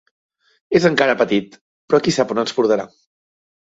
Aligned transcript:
És 0.79 0.87
encara 0.91 1.17
petit, 1.21 1.61
però 1.91 2.03
qui 2.09 2.19
sap 2.19 2.37
on 2.37 2.47
ens 2.47 2.59
portarà. 2.61 2.93